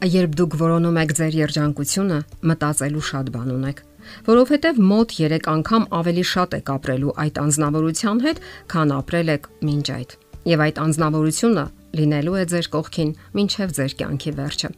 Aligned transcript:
Երբ 0.00 0.32
դուք 0.32 0.54
որոնում 0.56 0.96
եք 0.96 1.10
ձեր 1.12 1.34
երջանկությունը, 1.36 2.18
մտածելու 2.48 3.02
շատ 3.04 3.26
բան 3.34 3.48
ունեք, 3.52 3.80
որովհետև 4.24 4.78
մոտ 4.80 5.10
3 5.16 5.48
անգամ 5.52 5.82
ավելի 5.98 6.22
շատ 6.30 6.54
եք 6.56 6.70
ապրելու 6.74 7.12
այդ 7.20 7.40
անznավորության 7.42 8.22
հետ, 8.24 8.38
քան 8.72 8.94
ապրել 8.96 9.32
եք 9.34 9.48
մինչ 9.68 9.84
այդ։ 9.96 10.14
Եվ 10.48 10.62
այդ 10.64 10.80
անznավորությունը 10.84 11.64
լինելու 12.00 12.38
է 12.40 12.44
ձեր 12.48 12.68
կողքին 12.80 13.10
մինչև 13.36 13.74
ձեր 13.76 13.92
կյանքի 14.00 14.32
վերջը։ 14.40 14.70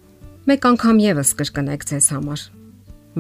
Մեկ 0.51 0.67
անգամ 0.73 0.99
եւս 1.07 1.31
կրկնեք 1.39 1.87
ձեզ 1.93 2.07
համար։ 2.19 2.43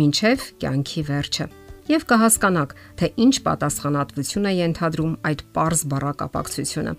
Մինչև 0.03 0.47
կյանքի 0.59 1.03
վերջը։ 1.07 1.47
Եվ 1.93 2.03
կհասկանաք, 2.11 2.75
թե 2.99 3.13
ինչ 3.23 3.35
պատասխանատվություն 3.47 4.51
է 4.51 4.53
ենթադրում 4.59 5.15
այդ 5.31 5.47
པարզ 5.55 5.87
բառակապակցությունը։ 5.93 6.97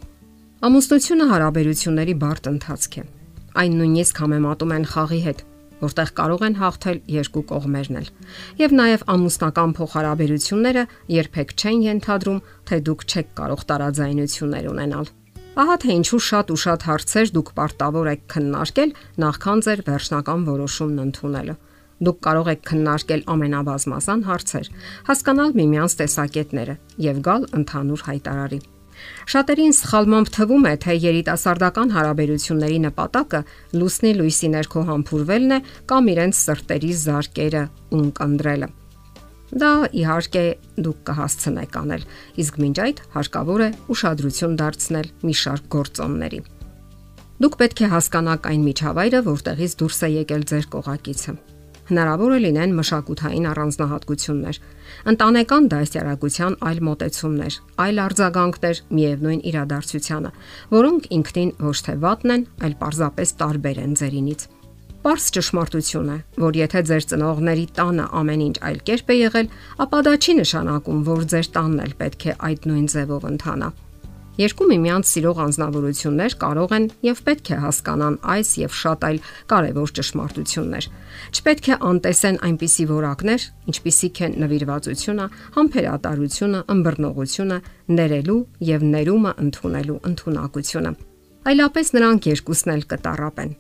Ամուսնությունը 0.64 1.28
հարաբերությունների 1.34 2.16
բարդ 2.24 2.50
ընթացք 2.54 2.98
է 3.04 3.06
Այն 3.54 3.74
նույնիսկ 3.80 4.22
համեմատում 4.24 4.72
են 4.74 4.86
խաղի 4.90 5.20
հետ, 5.24 5.42
որտեղ 5.84 6.12
կարող 6.18 6.46
են 6.48 6.56
հաղթել 6.58 7.00
երկու 7.14 7.44
կողմերն 7.52 8.00
էլ։ 8.00 8.08
Եվ 8.62 8.76
նաև 8.80 9.04
ամուսնական 9.14 9.74
փոխհարաբերությունները 9.78 10.84
երբեք 11.14 11.54
չեն 11.60 11.84
ենթադրում, 11.88 12.40
թե 12.70 12.80
դուք 12.88 13.06
չեք 13.14 13.30
կարող 13.40 13.66
տարաձայնություններ 13.74 14.70
ունենալ։ 14.74 15.12
Ահա 15.54 15.76
թե 15.84 15.96
ինչու 16.00 16.22
շատ 16.28 16.50
ու 16.50 16.60
շատ 16.64 16.86
հարցեր 16.90 17.32
դուք 17.38 17.50
պարտավոր 17.60 18.08
եք 18.10 18.24
քննարկել 18.34 18.94
նախքան 19.22 19.60
ձեր 19.68 19.84
վերջնական 19.90 20.46
որոշումն 20.50 21.04
ընդունելը։ 21.04 21.56
Դուք 22.04 22.18
կարող 22.26 22.50
եք 22.58 22.64
քննարկել 22.74 23.26
ամենաբազմազան 23.38 24.28
հարցեր, 24.34 24.70
հասկանալ 25.14 25.58
միմյանց 25.62 25.98
տեսակետները 26.02 26.80
եւ 27.06 27.22
գալ 27.30 27.46
ընդհանուր 27.62 28.08
հայտարարի։ 28.10 28.60
Շատերին 29.34 29.74
սխալմամբ 29.78 30.30
թվում 30.36 30.68
է, 30.68 30.74
թե 30.84 30.96
երիտասարդական 31.04 31.94
հարաբերությունների 31.96 32.80
նպատակը 32.86 33.42
լուսնի 33.80 34.12
լույսի 34.20 34.50
ներքո 34.54 34.84
համբուրվելն 34.90 35.56
է 35.58 35.60
կամ 35.92 36.10
իրենց 36.14 36.42
սրտերի 36.44 36.92
զարկերը 37.04 37.64
ունկնդրելը։ 38.00 38.70
Դա 39.54 39.72
իհարկե 40.02 40.44
դուք 40.82 41.00
կհասցնեք 41.08 41.80
անել, 41.84 42.06
իսկ 42.42 42.60
մինչ 42.64 42.78
այդ 42.84 43.02
հարկավոր 43.14 43.64
է 43.64 43.70
ուշադրություն 43.94 44.60
դարձնել 44.64 45.10
մի 45.30 45.36
շարք 45.44 45.68
գործոնների։ 45.78 46.44
Դուք 47.44 47.58
պետք 47.62 47.84
է 47.86 47.92
հասկանաք 47.94 48.52
այն 48.54 48.68
միջավայրը, 48.70 49.26
որտեղից 49.30 49.80
դուրս 49.84 50.00
է 50.08 50.10
եկել 50.24 50.48
ձեր 50.54 50.70
կողակիցը 50.74 51.36
հնարավոր 51.90 52.34
է 52.34 52.40
լինեն 52.44 52.74
մշակութային 52.78 53.46
առանձնահատկություններ, 53.52 54.60
ընտանեկան 55.14 55.70
դասյարակության 55.74 56.58
այլ 56.70 56.82
մոտեցումներ, 56.88 57.58
այլ 57.84 58.02
արձագանքներ 58.04 58.82
միևնույն 58.98 59.42
իրադարձությանը, 59.52 60.34
որոնք 60.74 61.08
ինքնին 61.18 61.56
ոչ 61.68 61.78
թե 61.88 61.96
վատն 62.04 62.36
են, 62.38 62.46
այլ 62.64 62.76
պարզապես 62.84 63.34
տարբեր 63.44 63.82
են 63.84 63.96
ձերինից։ 64.00 64.46
Պարզ 65.04 65.24
ճշմարտություն 65.36 66.12
է, 66.14 66.18
որ 66.40 66.58
եթե 66.64 66.82
ձեր 66.88 67.06
ծնողների 67.12 67.66
տանը 67.76 68.06
ամեն 68.24 68.44
ինչ 68.48 68.56
այլ 68.64 68.78
կերպ 68.88 69.10
է 69.12 69.18
եղել, 69.20 69.50
ապա 69.84 70.00
դա 70.08 70.14
չի 70.24 70.36
նշանակում, 70.40 71.02
որ 71.10 71.26
ձեր 71.34 71.50
տանն 71.58 71.82
էլ 71.84 71.96
պետք 72.00 72.24
է 72.24 72.36
այդ 72.48 72.68
նույն 72.72 72.88
ձևով 72.94 73.28
ընթանա։ 73.34 73.70
Երկու 74.34 74.66
միմյանց 74.66 75.10
սիրող 75.14 75.40
անznավորություններ 75.44 76.36
կարող 76.42 76.72
են 76.74 76.86
եւ 77.06 77.20
պետք 77.28 77.50
է 77.54 77.58
հասկանան 77.64 78.16
այս 78.34 78.54
եւ 78.64 78.72
շատ 78.80 79.04
այլ 79.06 79.20
կարևոր 79.52 79.92
ճշմարտություններ։ 80.00 80.88
Չպետք 81.38 81.70
է 81.70 81.78
անտեսեն 81.90 82.40
այնպիսի 82.48 82.86
որակներ, 82.90 83.46
ինչպիսիք 83.70 84.22
են 84.26 84.34
նվիրվածությունը, 84.42 85.28
համբերատարությունը, 85.54 86.64
ըմբռնողությունը, 86.74 87.60
ներելու 87.94 88.40
եւ 88.74 88.88
ներումը 88.90 89.34
ընդունելու 89.46 90.02
ընդունակությունը։ 90.10 90.94
Այլապես 91.54 91.94
նրանք 91.94 92.30
երկուսն 92.34 92.74
էլ 92.74 92.86
կտարապեն։ 92.90 93.58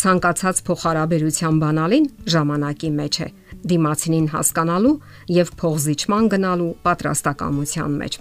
Ցանկացած 0.00 0.64
փոխհարաբերության 0.68 1.60
բանալին 1.64 2.08
ժամանակի 2.34 2.90
մեջ 3.00 3.20
է, 3.24 3.28
դիմացինին 3.72 4.26
հասկանալու 4.36 4.96
եւ 5.40 5.54
փողզիչման 5.62 6.34
գնալու 6.34 6.74
պատրաստակամության 6.84 7.96
մեջ։ 8.04 8.20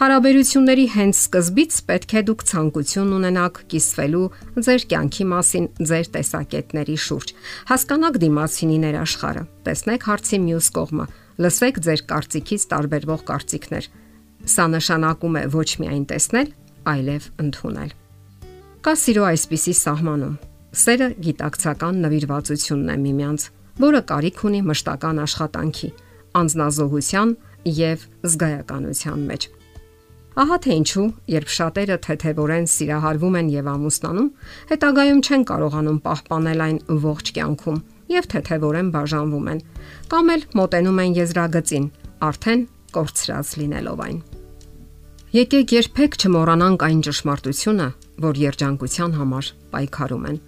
Հարաբերությունների 0.00 0.84
հենց 0.94 1.18
սկզբից 1.18 1.74
պետք 1.84 2.12
է 2.16 2.20
դուք 2.24 2.42
ցանկություն 2.48 3.08
ունենաք 3.18 3.58
կիսվելու 3.68 4.28
ձեր 4.64 4.84
կյանքի 4.92 5.26
մասին 5.28 5.66
ձեր 5.90 6.08
տեսակետների 6.14 6.96
շուրջ։ 7.04 7.32
Հասկանաք 7.68 8.16
դիմացինի 8.22 8.78
ներաշխարը, 8.86 9.42
տեսնեք 9.68 10.06
հարցի 10.08 10.40
մյուս 10.46 10.70
կողմը, 10.78 11.06
լսեք 11.44 11.82
ձեր 11.84 12.04
կարծիքից 12.14 12.66
տարբերվող 12.72 13.20
կարծիքներ։ 13.28 13.90
Սա 14.48 14.66
նշանակում 14.72 15.36
է 15.36 15.44
ոչ 15.60 15.68
միայն 15.84 16.04
տեսնել, 16.16 16.50
այլև 16.96 17.28
ընդունել։ 17.44 17.94
Կա 18.80 18.98
սիրո 19.04 19.24
այսպիսի 19.36 19.78
սահմանում։ 19.84 20.34
Սերը 20.80 21.12
գիտակցական 21.28 22.02
նվիրվածությունն 22.08 22.88
է 22.88 22.98
միմյանց, 23.04 23.48
որը 23.84 24.04
կարիք 24.16 24.44
ունի 24.48 24.66
մշտական 24.72 25.24
աշխատանքի, 25.28 25.94
անznազողության 26.40 27.38
եւ 27.84 28.12
զգայականության 28.24 29.26
մեջ։ 29.28 29.52
Ահա 30.38 30.56
թե 30.62 30.74
ինչու, 30.78 31.04
երբ 31.26 31.48
շատերը 31.50 31.96
թեթևորեն 32.06 32.66
սիրահարվում 32.70 33.36
են 33.40 33.48
եւ 33.50 33.70
ամուսնանում, 33.70 34.28
հետագայում 34.70 35.22
չեն 35.26 35.46
կարողանում 35.50 35.98
պահպանել 36.04 36.60
այն 36.66 36.78
ողջ 37.04 37.32
կյանքում 37.34 37.80
եւ 38.14 38.28
թեթևորեն 38.30 38.92
բաժանվում 38.94 39.48
են, 39.50 39.62
կամ 40.10 40.30
էլ 40.34 40.44
մոտենում 40.60 41.00
են 41.02 41.16
եզրագծին, 41.18 41.88
արդեն 42.30 42.62
կորցրած 42.94 43.50
լինելով 43.58 44.04
այն։ 44.06 44.20
Եկեք 45.30 45.74
երբեք 45.80 46.16
չմոռանանք 46.20 46.84
այն 46.86 47.02
ճշմարտությունը, 47.06 47.84
որ 48.22 48.40
երջանկության 48.40 49.12
համար 49.18 49.50
պայքարում 49.74 50.24
են։ 50.30 50.40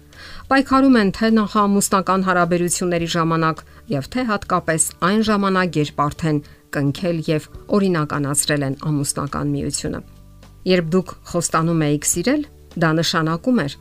Պայքարում 0.51 0.97
են 0.99 1.11
թե 1.17 1.29
նախամուսնական 1.37 2.25
հարաբերությունների 2.27 3.07
ժամանակ 3.13 3.63
եւ 3.93 4.09
թե 4.13 4.25
հատկապես 4.31 4.83
այն 5.07 5.23
ժամանակ, 5.29 5.79
երբ 5.83 6.03
արդեն 6.03 6.43
կնքել 6.75 7.17
եւ 7.29 7.47
օրինականացրել 7.77 8.65
են 8.67 8.75
ամուսնական 8.89 9.53
միությունը։ 9.53 9.99
Երբ 10.73 10.89
դուք 10.93 11.09
խոստանում 11.33 11.83
եք 11.89 12.07
սիրել, 12.13 12.43
դա 12.83 12.89
նշանակում 12.99 13.61
էր, 13.63 13.73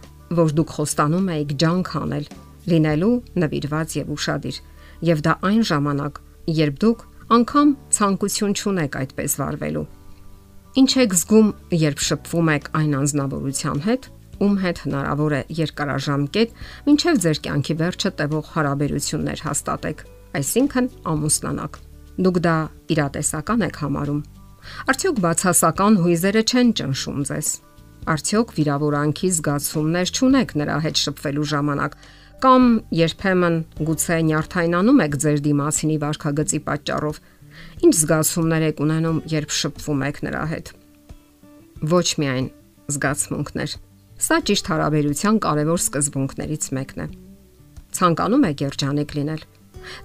որ 0.42 0.54
դուք 0.58 0.70
խոստանում 0.76 1.28
եք 1.36 1.54
ջանք 1.62 1.90
անել, 2.02 2.26
լինելու 2.72 3.14
նվիրված 3.42 3.96
եւ 4.02 4.12
ուրախadir։ 4.16 4.56
Եվ 5.12 5.22
դա 5.26 5.32
այն 5.48 5.62
ժամանակ, 5.72 6.20
երբ 6.62 6.80
դուք 6.82 7.04
անգամ 7.32 7.68
ցանկություն 7.96 8.56
չունեք 8.58 8.98
այդպես 9.02 9.36
վարվելու։ 9.42 9.86
Ինչ 10.82 10.90
եք 11.02 11.14
զգում, 11.20 11.48
երբ 11.82 12.02
շփվում 12.06 12.50
եք 12.52 12.68
այն 12.80 12.92
անznավորության 13.02 13.82
հետ, 13.86 14.10
ում 14.42 14.54
հետ 14.62 14.82
հնարավոր 14.86 15.34
է 15.38 15.42
երկարաժամկետ, 15.58 16.54
ինչև 16.92 17.22
ձեր 17.24 17.40
կյանքի 17.46 17.74
վերջը 17.82 18.12
տևող 18.22 18.52
հարաբերություններ 18.56 19.46
հաստատեք, 19.46 20.04
այսինքն 20.42 20.92
ամուսնանաք։ 21.12 21.91
Դուք 22.20 22.38
դա 22.44 22.56
իրատեսական 22.92 23.62
եք 23.68 23.76
համարում։ 23.82 24.22
Արդյոք 24.92 25.20
բացասական 25.24 25.94
հույզերը 26.02 26.42
չեն 26.44 26.72
ճնշում 26.78 27.22
ձեզ։ 27.28 27.48
Արդյոք 28.12 28.52
վիրավորանքի 28.58 29.28
զգացումներ 29.36 30.12
չունեք 30.12 30.52
նրա 30.60 30.76
հետ 30.84 31.00
շփվելու 31.02 31.46
ժամանակ 31.52 31.96
կամ 32.42 32.62
երբեմն 32.98 33.56
գուցե 33.88 34.18
նյարդայնանում 34.28 35.02
եք 35.06 35.16
ձեր 35.22 35.40
դիմացինի 35.46 35.96
վարքագծի 36.02 36.60
պատճառով։ 36.68 37.20
Ինչ 37.86 37.94
զգացումներ 38.02 38.66
եք 38.68 38.82
ունենում, 38.82 39.18
երբ 39.32 39.56
շփվում 39.62 40.04
եք 40.08 40.20
նրա 40.26 40.44
հետ։ 40.52 40.72
Ոչ 41.92 42.08
միայն 42.22 42.46
զգացմունքներ։ 42.92 43.76
Սա 44.22 44.36
ճիշտ 44.52 44.70
հարաբերության 44.72 45.40
կարևոր 45.46 45.80
սկզբունքներից 45.82 46.68
մեկն 46.76 47.02
է։ 47.02 47.06
Ցանկանում 47.92 48.46
եք 48.52 48.64
երջանիկ 48.66 49.16
լինել 49.18 49.42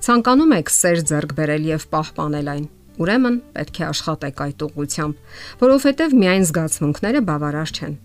Ցանկանում 0.08 0.58
եք 0.58 0.74
սեր 0.78 1.00
ձեռք 1.12 1.38
բերել 1.38 1.70
եւ 1.72 1.88
պահպանել 1.94 2.52
այն։ 2.54 2.66
Ուրեմն 2.98 3.36
պետք 3.54 3.78
է 3.78 3.84
աշխատեք 3.88 4.44
այդ 4.48 4.64
ուղղությամբ, 4.68 5.18
որովհետև 5.62 6.16
միայն 6.18 6.46
զգացմունքները 6.50 7.22
բավարար 7.28 7.74
չեն։ 7.78 7.98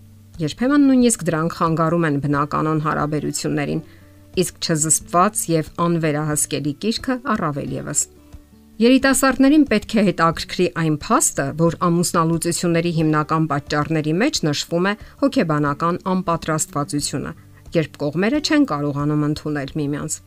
Երբեմն 0.43 0.85
նույնիսկ 0.89 1.23
դրանք 1.29 1.55
խանգարում 1.57 2.05
են 2.09 2.19
բնականon 2.23 2.83
հարաբերություններին, 2.85 3.81
իսկ 4.43 4.59
չզսպված 4.65 5.41
եւ 5.53 5.71
անվերահսկելի 5.83 6.73
կիրքը 6.83 7.17
առավել 7.33 7.73
եւս։ 7.77 8.01
Երիտասարդներին 8.81 9.65
պետք 9.69 9.91
է 9.93 10.03
հետաքրքրի 10.07 10.65
այն 10.81 10.95
փաստը, 11.03 11.43
որ 11.59 11.75
ամուսնալուծությունների 11.87 12.91
հիմնական 12.97 13.43
պատճառների 13.51 14.13
մեջ 14.21 14.39
նշվում 14.49 14.87
է 14.89 14.93
հոգեբանական 15.21 15.99
անպատրաստվածությունը, 16.13 17.33
երբ 17.77 17.99
կողմերը 18.01 18.39
չեն 18.49 18.65
կարողանում 18.73 19.27
ընդունել 19.29 19.75
միմյանց։ 19.77 20.17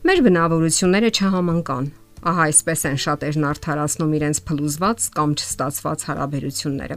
Մեր 0.00 0.20
բնավորությունները 0.24 1.08
չհամընկան։ 1.12 1.86
Ահա 2.30 2.44
այսպես 2.50 2.84
են 2.88 2.94
շատերն 3.04 3.42
արդարացնում 3.50 4.14
իրենց 4.16 4.38
փլուզված 4.48 5.08
կամ 5.16 5.34
չստացված 5.36 6.04
հարաբերությունները։ 6.08 6.96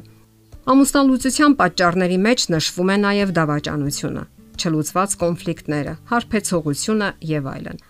Ամուսնալուծության 0.74 1.56
պատճառների 1.60 2.20
մեջ 2.24 2.46
նշվում 2.54 2.94
է 2.94 2.98
նաև 3.04 3.34
դավաճանությունը, 3.40 4.24
չլուծված 4.56 5.18
կոնֆլիկտները, 5.24 5.94
հարբեցողությունը 6.14 7.10
եւ 7.34 7.52
այլն։ 7.54 7.84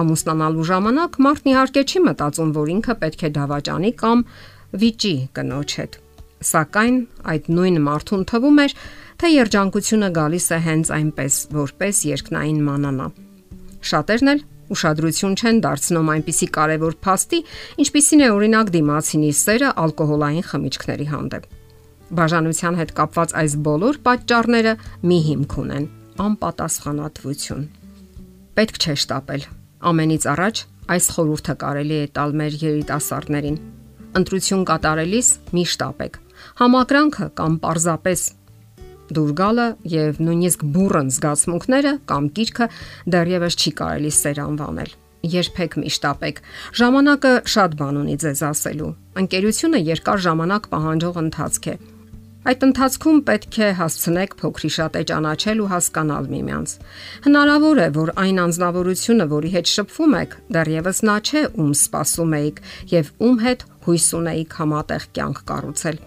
Ամուսնանալու 0.00 0.66
ժամանակ 0.72 1.20
մարդն 1.28 1.52
իհարկե 1.52 1.84
չի 1.84 2.04
մտածում, 2.08 2.50
որ 2.56 2.74
ինքը 2.78 2.98
պետք 3.04 3.28
է 3.28 3.32
դավաճանի 3.36 3.94
կամ 4.00 4.26
վիճի 4.80 5.14
կնոջ 5.36 5.78
հետ։ 5.82 6.02
Սակայն 6.48 6.98
այդ 7.36 7.48
նույն 7.52 7.80
մարդուն 7.84 8.28
թվում 8.32 8.60
էր, 8.64 8.76
թե 9.20 9.32
երջանկությունը 9.36 10.12
գալիս 10.16 10.52
է 10.56 10.60
հենց 10.68 10.92
այնպես, 11.02 11.40
որպես 11.58 12.04
երկնային 12.16 12.60
մանանա։ 12.68 13.08
Շատերն 13.88 14.32
էլ 14.34 14.40
ուշադրություն 14.68 15.36
չեն 15.38 15.60
դարձնում 15.64 16.10
այնպիսի 16.12 16.48
կարևոր 16.58 16.96
փաստի, 17.04 17.38
ինչպիսին 17.84 18.24
է 18.24 18.28
օրինակ 18.36 18.72
դիմացինի 18.74 19.30
սերը 19.38 19.70
ալկոհոլային 19.84 20.46
խմիչքների 20.48 21.06
հանդեպ։ 21.12 21.46
Բաժանության 22.18 22.78
հետ 22.78 22.92
կապված 22.98 23.34
այս 23.42 23.54
բոլոր 23.68 24.00
պատճառները 24.08 24.74
մի 25.08 25.18
հիմք 25.28 25.56
ունեն՝ 25.62 25.88
անպատասխանատվություն։ 26.28 27.64
Պետք 28.58 28.78
չէ 28.82 28.94
շտապել։ 29.02 29.42
Ամենից 29.88 30.24
առաջ 30.32 30.62
այս 30.88 31.08
խորհուրդը 31.14 31.54
կարելի 31.62 31.98
է 31.98 32.06
տալ 32.16 32.32
մեր 32.40 32.54
երիտասարդներին։ 32.64 33.58
Ընտրություն 34.18 34.64
կատարելիս 34.68 35.28
մի 35.54 35.64
շտապեք։ 35.72 36.18
Համակրանքը 36.58 37.28
կամ 37.38 37.58
պարզապես 37.64 38.24
դուր 39.16 39.34
գալը 39.40 39.66
եւ 39.92 40.22
նույնիսկ 40.28 40.64
բուրըն 40.76 41.12
զգացմունքները 41.16 41.92
կամ 42.12 42.30
կիրքը 42.38 42.70
դեռևս 43.14 43.58
չի 43.58 43.72
կարելի 43.82 44.14
սեր 44.18 44.40
անվանել։ 44.44 44.96
Երբեք 45.28 45.78
միշտ 45.82 46.08
ապեք։ 46.08 46.42
Ժամանակը 46.78 47.32
շատ 47.54 47.78
բան 47.78 48.02
ունի 48.04 48.16
ձեզ 48.22 48.42
ասելու։ 48.48 48.90
Ընկերությունը 49.22 49.80
երկար 49.88 50.26
ժամանակ 50.28 50.68
պահանջող 50.74 51.22
ընթացք 51.26 51.72
է։ 51.72 51.78
Այդ 52.48 52.62
ընթացքում 52.64 53.18
պետք 53.28 53.56
է 53.60 53.66
հասցնեք 53.76 54.34
փոքրիշատե 54.40 55.00
ճանաչել 55.10 55.58
ու 55.64 55.66
հասկանալ 55.72 56.28
միմյանց։ 56.32 56.74
Հնարավոր 57.26 57.80
է, 57.82 57.88
որ 57.98 58.12
այն 58.22 58.38
անznավորությունը, 58.44 59.26
որի 59.34 59.50
հետ 59.56 59.72
շփվում 59.74 60.14
եք, 60.22 60.36
դեռևս 60.56 61.02
նա 61.08 61.16
չէ, 61.28 61.42
ում 61.58 61.72
սպասում 61.82 62.36
եք 62.38 62.62
եւ 62.94 63.10
ում 63.28 63.36
հետ 63.42 63.66
հույս 63.88 64.08
ունեիք 64.18 64.56
համատեղ 64.60 65.06
կյանք 65.18 65.38
կառուցել։ 65.48 66.00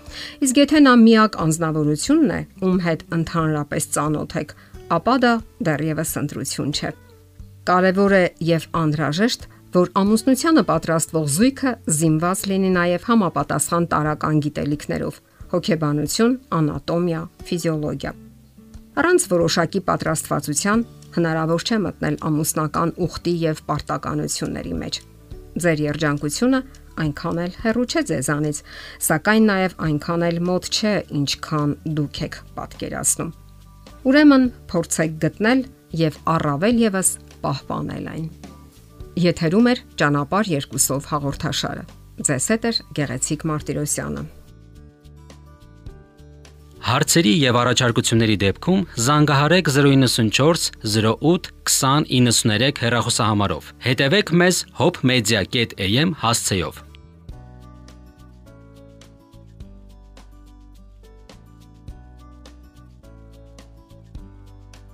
Իսկ 0.45 0.59
եթե 0.61 0.81
նա 0.85 0.93
միակ 1.01 1.39
անznավորությունն 1.45 2.35
է, 2.37 2.41
ում 2.61 2.77
հետ 2.85 3.01
ընդհանրապես 3.17 3.89
ծանոթ 3.95 4.35
եք, 4.41 4.53
ապա 5.01 5.15
դա 5.25 5.33
դեռևս 5.65 6.11
ընտրություն 6.21 6.71
չէ։ 6.77 6.93
Կարևոր 7.71 8.13
է 8.17 8.23
եւ 8.51 8.63
անհրաժեշտ 8.81 9.49
որ 9.71 9.91
ամուսնությանը 10.01 10.63
պատրաստվող 10.67 11.27
զույգը 11.31 11.71
զինված 11.97 12.39
լինի 12.51 12.71
նաև 12.75 13.05
համապատասխան 13.07 13.85
տարական 13.93 14.41
գիտելիքներով 14.45 15.19
հոգեբանություն, 15.51 16.33
անատոմիա, 16.57 17.21
ֆիզիոլոգիա։ 17.47 18.11
Առանց 19.01 19.25
որոշակի 19.31 19.81
պատրաստվածության 19.87 20.83
հնարավոր 21.15 21.65
չէ 21.67 21.77
մտնել 21.85 22.17
ամուսնական 22.27 22.93
ուխտի 23.07 23.33
եւ 23.45 23.61
պարտականությունների 23.71 24.75
մեջ։ 24.81 24.99
Ձեր 25.61 25.83
երջանկությունը 25.87 26.59
այնքան 27.01 27.41
էլ 27.45 27.55
հեռու 27.63 27.85
չէ 27.91 28.03
ձեզանից, 28.11 28.61
սակայն 29.07 29.47
նաև 29.51 29.75
այնքան 29.87 30.25
էլ 30.29 30.39
մոտ 30.49 30.69
չէ, 30.71 30.93
ինչքան 31.21 31.75
դուք 31.99 32.21
եք 32.27 32.37
պատկերացնում։ 32.57 33.31
Ուրեմն 34.11 34.45
փորձեք 34.71 35.17
գտնել 35.21 35.63
եւ 36.01 36.19
առավել 36.35 36.83
եւս 36.87 37.09
պահպանել 37.45 38.11
այն։ 38.15 38.27
Եթերում 39.21 39.71
է 39.71 39.73
ճանապարհ 40.01 40.53
երկուսով 40.57 41.09
հաղորդաշարը։ 41.11 41.87
Ձեզ 42.21 42.45
հետ 42.53 42.69
է 42.69 42.71
Գեղեցիկ 42.97 43.43
Մարտիրոսյանը։ 43.49 44.23
Հարցերի 46.81 47.31
եւ 47.37 47.57
առաջարկությունների 47.61 48.35
դեպքում 48.41 48.79
զանգահարեք 49.05 49.67
094 49.75 50.71
08 50.97 51.51
2093 51.69 52.81
հեռախոսահամարով։ 52.83 53.73
Հետևեք 53.85 54.33
մեզ 54.41 54.63
hopmedia.am 54.81 56.15
հասցեով։ 56.25 56.81